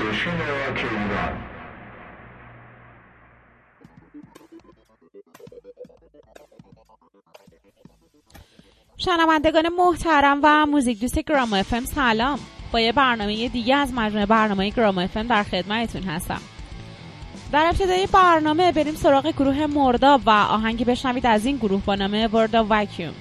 استیشن 0.00 0.38
راک 0.38 0.78
ایران 0.92 1.38
شنوندگان 8.96 9.68
محترم 9.78 10.40
و 10.42 10.66
موزیک 10.66 11.00
دوست 11.00 11.18
گرام 11.18 11.52
افم 11.52 11.84
سلام. 11.84 12.38
با 12.72 12.80
یه 12.80 12.92
برنامه 12.92 13.48
دیگه 13.48 13.76
از 13.76 13.94
مجموعه 13.94 14.26
برنامه 14.26 14.70
گرام 14.70 14.98
افم 14.98 15.26
در 15.26 15.42
خدمتتون 15.42 16.02
هستم. 16.02 16.40
در 17.52 17.66
ابتدای 17.66 18.06
برنامه 18.12 18.72
بریم 18.72 18.94
سراغ 18.94 19.26
گروه 19.26 19.66
مرداب 19.66 20.20
و 20.26 20.30
آهنگی 20.30 20.84
بشنوید 20.84 21.26
از 21.26 21.46
این 21.46 21.56
گروه 21.56 21.82
با 21.86 21.94
نام 21.94 22.28
ورد 22.32 22.66
وکیوم 22.70 23.14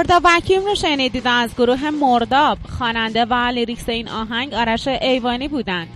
وردا 0.00 0.20
وکیوم 0.24 0.66
رو 0.66 0.74
شنیدید 0.74 1.26
از 1.26 1.54
گروه 1.54 1.90
مرداب. 1.90 2.58
خواننده 2.78 3.24
و 3.24 3.34
lyrics 3.34 3.88
این 3.88 4.08
آهنگ 4.08 4.54
آرش 4.54 4.88
ایوانی 4.88 5.48
بودند. 5.48 5.88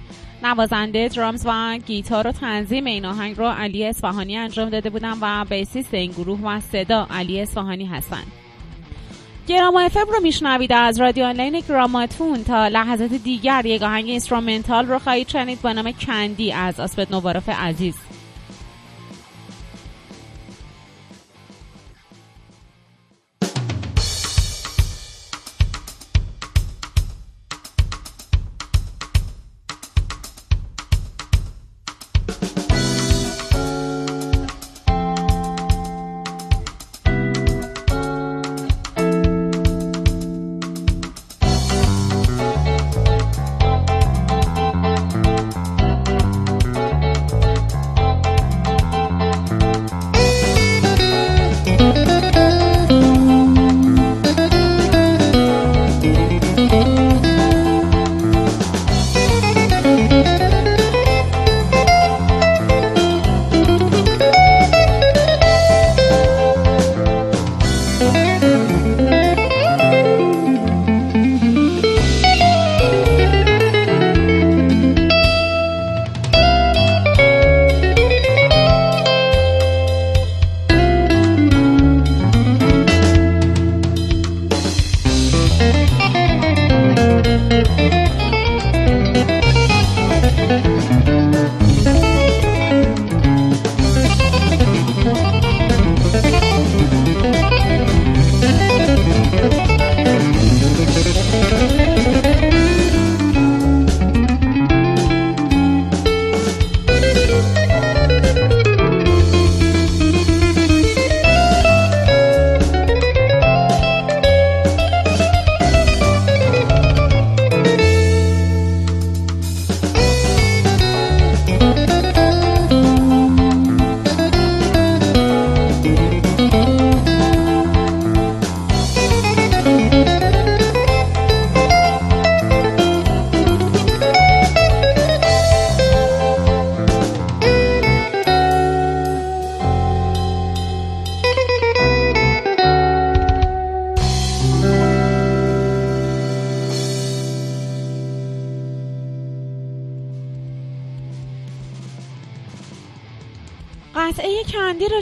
نوازنده 0.43 1.09
drums 1.09 1.43
و 1.47 1.79
گیتار 1.87 2.27
و 2.27 2.33
تنظیم 2.33 2.85
این 2.85 3.05
آهنگ 3.05 3.39
رو 3.39 3.47
علی 3.47 3.87
اصفهانی 3.87 4.37
انجام 4.37 4.71
داده 4.71 4.91
بودن 4.91 5.15
و 5.21 5.45
bassist 5.45 5.95
این 5.95 6.11
گروه 6.11 6.41
و 6.41 6.61
صدا 6.61 7.07
علی 7.11 7.41
اصفهانی 7.41 7.87
هستند. 7.87 8.33
گراما 9.47 9.81
FM 9.81 10.07
رو 10.13 10.21
میشنوید 10.23 10.73
از 10.73 11.01
رادیو 11.01 11.25
آنلاین 11.25 11.61
گراماتون 11.69 12.45
تا 12.45 12.69
لحظات 12.69 13.13
دیگر 13.13 13.67
یک 13.67 13.83
آهنگ 13.83 14.09
instrumental 14.09 14.87
رو 14.87 14.99
خواهید 14.99 15.29
شنید 15.29 15.63
با 15.63 15.73
نام 15.73 15.93
کندی 15.93 16.53
از 16.53 16.81
آسپت 16.81 17.11
نوبارف 17.11 17.49
عزیز. 17.49 17.95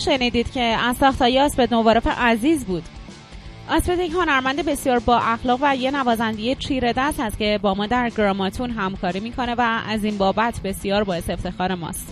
شنیدید 0.04 0.52
که 0.52 0.60
از 0.62 0.96
ساختای 0.96 1.40
آسپد 1.40 1.74
نوارف 1.74 2.06
عزیز 2.06 2.64
بود. 2.64 2.82
آسپد 3.70 3.98
یک 3.98 4.12
هنرمند 4.12 4.64
بسیار 4.64 4.98
با 4.98 5.18
اخلاق 5.18 5.58
و 5.62 5.76
یه 5.76 5.90
نوازنده 5.90 6.54
چیره 6.54 6.92
دست 6.92 7.20
هست 7.20 7.38
که 7.38 7.58
با 7.62 7.74
ما 7.74 7.86
در 7.86 8.10
گراماتون 8.10 8.70
همکاری 8.70 9.20
می‌کنه 9.20 9.54
و 9.58 9.80
از 9.88 10.04
این 10.04 10.18
بابت 10.18 10.60
بسیار 10.64 11.04
باعث 11.04 11.30
افتخار 11.30 11.74
ماست. 11.74 12.06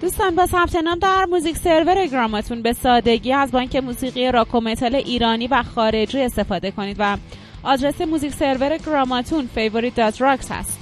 دوستان 0.00 0.34
با 0.34 0.46
ثبت 0.46 0.76
نام 0.76 0.98
در 0.98 1.24
music 1.24 1.56
server 1.56 2.06
گراماتون 2.06 2.62
به 2.62 2.72
سادگی 2.72 3.32
از 3.32 3.50
بانک 3.50 3.76
موسیقی 3.76 4.32
راک 4.32 4.54
و 4.54 4.60
متال 4.60 4.94
ایرانی 4.94 5.46
و 5.46 5.62
خارجی 5.62 6.20
استفاده 6.20 6.70
کنید 6.70 6.96
و 6.98 7.16
آدرس 7.62 8.00
music 8.00 8.32
server 8.32 8.76
گراماتون 8.76 9.48
راکس 10.18 10.52
هست 10.52 10.78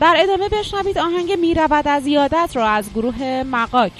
در 0.00 0.14
ادامه 0.18 0.48
بشنوید 0.48 0.98
آهنگ 0.98 1.32
می‌رود 1.32 1.88
از 1.88 2.06
یادت 2.06 2.50
را 2.54 2.68
از 2.68 2.90
گروه 2.94 3.42
مقاک. 3.42 3.92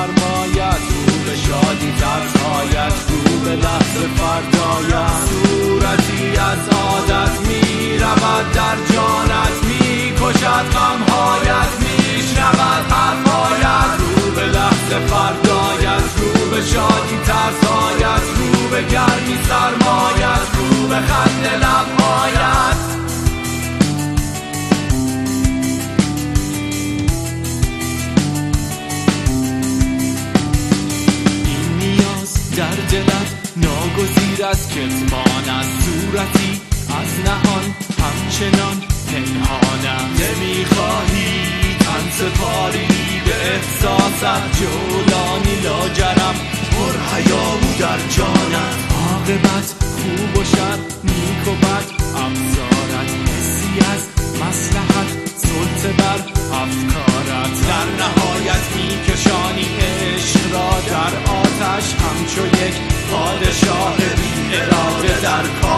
سرمایت 0.00 0.82
رو 1.06 1.24
به 1.26 1.36
شادی 1.36 1.92
ترسهایت 2.00 2.94
رو 3.08 3.40
به 3.44 3.56
لحظه 3.56 4.06
فردایت. 4.16 5.20
صورتی 5.28 6.36
از 6.36 6.68
عادت 6.68 7.40
می 7.48 7.98
رود 7.98 8.52
در 8.52 8.76
جانت 8.92 9.56
می 9.68 10.12
کشد 10.20 10.66
غمهایت 10.76 11.72
می 11.80 12.22
شنود 12.34 12.84
حرفهایت 12.92 13.92
رو 14.00 14.30
به 14.34 14.46
لحظه 14.46 14.98
فردایت 15.06 16.08
رو 16.20 16.50
به 16.50 16.60
شادی 16.62 17.18
ترسهایت 17.26 18.24
رو 18.38 18.68
به 18.70 18.82
گرمی 18.82 19.38
سرمایت 19.48 20.46
رو 20.56 20.86
به 20.88 20.96
خط 20.96 21.44
لبهایت. 21.62 22.69
بود 34.40 34.42
از 34.42 34.68
کتمان 34.68 35.58
از 35.60 35.66
صورتی 35.66 36.60
از 36.88 37.20
نهان 37.24 37.64
همچنان 38.02 38.76
پنهانم. 39.08 40.10
نمی‌خواهی 40.20 41.76
تن 41.80 42.10
سپاری 42.10 42.86
به 43.24 43.34
احساست 43.54 44.60
جولانی 44.60 45.60
لاجرم. 45.64 46.34
پر 46.70 47.16
حیامو 47.16 47.78
در 47.78 47.98
جانم. 48.16 48.74
عاقبت 48.90 49.74
خوب 49.80 50.36
و 50.36 50.44
شد 50.44 50.78
نیک 51.04 51.48
و 51.48 51.50
بد 51.50 51.84
افزارت 52.16 53.10
حسی 53.28 53.80
از 53.94 54.19
مسلحت 54.42 55.08
سلطه 55.36 55.92
بر 55.98 56.18
افکارت. 56.62 57.54
در 57.68 57.86
نهایت 58.02 58.64
میکشانی 58.76 59.66
عشق 59.80 60.52
را 60.52 60.70
در 60.90 61.32
آتش 61.32 61.94
همچو 61.94 62.46
یک 62.46 62.74
پادشاه 63.10 63.96
بی 63.96 64.56
اراده 64.56 65.20
در 65.22 65.42
کاخش 65.62 65.69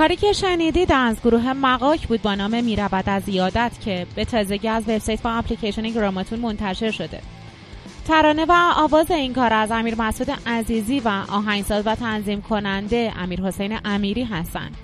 کاری 0.00 0.16
که 0.16 0.32
شنیدید 0.32 0.92
از 0.92 1.20
گروه 1.20 1.52
مقاک 1.52 2.08
بود 2.08 2.22
با 2.22 2.34
نام 2.34 2.64
می‌رود 2.64 3.04
از 3.06 3.28
یادت 3.28 3.72
که 3.84 4.06
به 4.14 4.24
تازگی 4.24 4.68
از 4.68 4.88
وبسایت 4.88 5.26
و 5.26 5.28
اپلیکیشن 5.28 5.82
گراماتون 5.82 6.38
منتشر 6.38 6.90
شده. 6.90 7.20
ترانه 8.08 8.44
و 8.44 8.72
آواز 8.76 9.10
این 9.10 9.32
کار 9.32 9.52
از 9.52 9.70
امیر 9.70 9.94
مسعود 9.94 10.38
عزیزی 10.46 11.00
و 11.00 11.08
آهنگساز 11.08 11.86
و 11.86 11.94
تنظیم 11.94 12.42
کننده 12.42 13.12
امیر 13.16 13.40
حسین 13.40 13.78
امیری 13.84 14.24
هستند. 14.24 14.76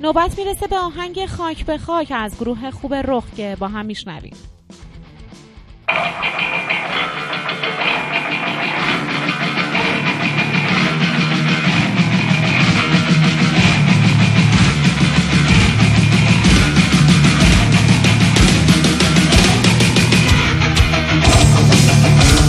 نوبت 0.00 0.38
می‌رسه 0.38 0.66
به 0.66 0.78
آهنگ 0.78 1.26
خاک 1.26 1.66
به 1.66 1.78
خاک 1.78 2.12
از 2.16 2.36
گروه 2.40 2.70
خوب 2.70 2.94
رخ 2.94 3.24
که 3.36 3.56
با 3.60 3.68
هم 3.68 3.86
میشنویم. 3.86 4.36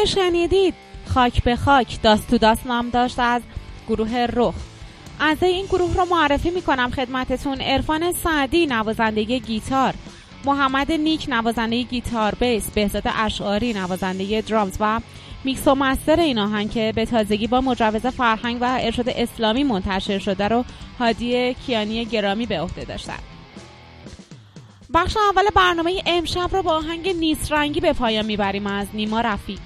که 0.00 0.06
شنیدید. 0.06 0.74
خاک 1.14 1.42
به 1.42 1.56
خاک 1.56 2.02
داست 2.02 2.30
تو 2.30 2.38
داست 2.38 2.66
نام 2.66 2.90
داشت 2.90 3.18
از 3.18 3.42
گروه 3.88 4.26
رخ. 4.32 4.54
از 5.20 5.42
این 5.42 5.66
گروه 5.66 5.94
رو 5.94 6.04
معرفی 6.04 6.50
می‌کنم 6.50 6.90
خدمتتون. 6.90 7.60
عرفان 7.60 8.12
سعدی 8.12 8.66
نوازنده 8.66 9.38
گیتار. 9.38 9.94
محمد 10.44 10.92
نیک 10.92 11.26
نوازنده 11.28 11.82
گیتار 11.82 12.34
بیس. 12.34 12.70
بهزاد 12.70 13.02
اشعاری 13.06 13.72
نوازنده 13.72 14.40
درامز 14.40 14.76
و 14.80 15.00
میکس 15.44 15.68
و 15.68 15.74
مستر 15.74 16.20
این 16.20 16.38
آهنگ 16.38 16.70
که 16.70 16.92
به 16.96 17.06
تازگی 17.06 17.46
با 17.46 17.60
مجوز 17.60 18.06
فرهنگ 18.06 18.58
و 18.60 18.78
ارشاد 18.80 19.08
اسلامی 19.08 19.64
منتشر 19.64 20.18
شده 20.18 20.48
رو 20.48 20.64
هادی 20.98 21.54
کیانی 21.54 22.04
گرامی 22.04 22.46
به 22.46 22.60
عهده 22.60 22.84
داشتن. 22.84 23.18
بخش 24.94 25.16
اول 25.16 25.44
برنامه 25.54 26.02
امشب 26.06 26.48
رو 26.52 26.62
با 26.62 26.72
آهنگ 26.72 27.08
نیست 27.08 27.52
رنگی 27.52 27.80
به 27.80 27.92
پایان 27.92 28.26
می‌بریم 28.26 28.66
از 28.66 28.86
نیما 28.94 29.20
رفیق. 29.20 29.58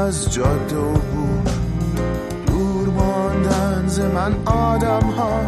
از 0.00 0.32
جاده 0.32 0.76
و 0.76 0.92
بود 0.92 1.50
دور 2.46 2.88
ماندن 2.88 3.84
ز 3.86 4.00
من 4.00 4.34
آدم 4.46 5.10
ها 5.10 5.40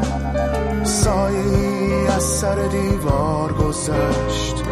سایه 0.84 2.12
از 2.16 2.22
سر 2.22 2.54
دیوار 2.54 3.52
گذشت. 3.52 4.62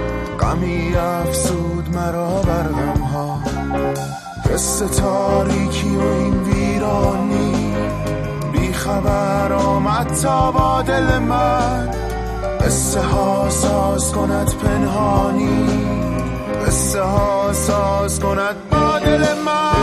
غمی 0.40 0.94
افسود 0.96 1.96
مرا 1.96 2.42
بر 2.42 2.66
ها 3.12 3.40
قصه 4.52 4.88
تاریکی 4.88 5.96
و 5.96 6.00
این 6.00 6.42
ویرانی 6.42 7.74
بی 8.52 8.72
خبر 8.72 9.52
آمد 9.52 10.06
تا 10.06 10.52
با 10.52 10.82
دل 10.82 11.18
من. 11.18 11.88
قصه 12.60 13.00
ها 13.00 13.50
ساز 13.50 14.12
کند 14.12 14.54
پنهانی. 14.54 15.66
قصه 16.66 17.02
ها 17.02 17.52
ساز 17.52 18.20
کند 18.20 18.69
با 19.10 19.16
دل 19.16 19.79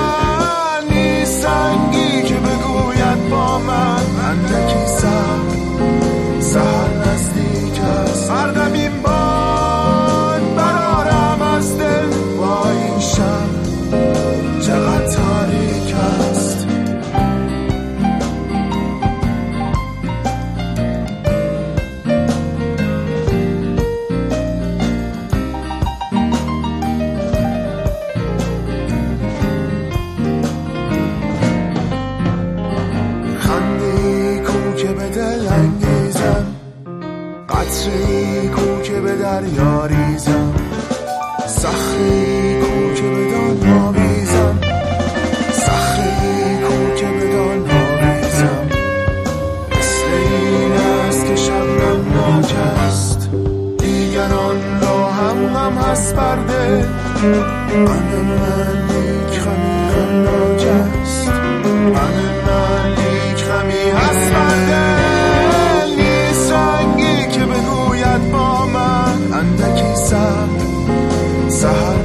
غم 57.21 58.11
من 58.27 58.89
یک 58.89 59.39
غمی 59.39 59.89
غمناک 59.91 60.67
است 61.01 61.29
غم 61.63 61.93
من 62.47 62.91
یک 62.91 63.43
غمی 63.45 63.89
هست 63.89 64.31
برده 64.31 64.83
نیست 65.97 66.53
که 67.31 67.45
بگوید 67.45 68.31
با 68.31 68.65
من 68.65 69.33
اندکی 69.33 69.95
سر 71.49 71.96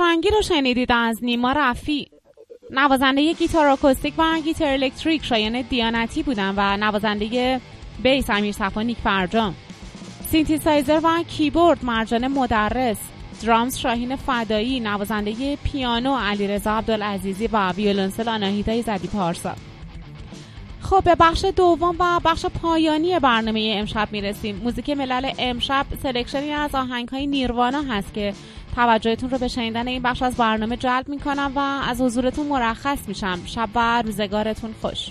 رنگی 0.00 0.30
رو 0.30 0.42
شنیدید 0.42 0.92
از 0.92 1.18
نیما 1.22 1.52
رفی 1.52 2.10
نوازنده 2.70 3.32
گیتار 3.32 3.66
آکوستیک 3.66 4.14
و 4.18 4.40
گیتار 4.44 4.68
الکتریک 4.68 5.24
شایان 5.24 5.62
دیانتی 5.62 6.22
بودن 6.22 6.54
و 6.56 6.76
نوازنده 6.76 7.60
bass 8.02 8.30
امیر 8.30 8.52
صفانیک 8.52 8.96
فرجام 9.04 9.54
سینتیسایزر 10.30 11.00
و 11.04 11.22
کیبورد 11.22 11.84
مرجان 11.84 12.28
مدرس. 12.28 12.96
drums 13.42 13.78
شاهین 13.78 14.16
فدایی 14.16 14.80
نوازنده 14.80 15.56
پیانو 15.56 16.16
علیرضا 16.16 16.78
عبدالعزیزی 16.78 17.46
و 17.46 17.72
ویولنسل 17.72 18.28
آناهیتا 18.28 18.82
ایزدی 18.82 19.08
پارسا. 19.08 19.54
خب 20.80 21.02
به 21.04 21.14
بخش 21.14 21.44
دوم 21.44 21.96
و 21.98 22.20
بخش 22.24 22.46
پایانی 22.46 23.18
برنامه 23.18 23.74
امشب 23.78 24.08
می‌رسیم. 24.12 24.56
موزیک 24.56 24.90
ملل 24.90 25.30
امشب 25.38 25.86
selection 26.02 26.45
ی 26.45 26.50
از 26.50 26.74
آهنگ 26.74 27.08
های 27.08 27.26
نیروانا 27.26 27.82
هست 27.82 28.14
که 28.14 28.34
توجهتون 28.76 29.30
رو 29.30 29.38
به 29.38 29.48
شنیدن 29.48 29.88
این 29.88 30.02
بخش 30.02 30.22
از 30.22 30.36
برنامه 30.36 30.76
جلب 30.76 31.08
می‌کنم 31.08 31.52
و 31.54 31.58
از 31.58 32.00
حضورتون 32.00 32.46
مرخص 32.46 32.98
میشم. 33.08 33.40
شب 33.46 33.68
و 33.74 34.02
روزگارتون 34.02 34.74
خوش. 34.80 35.08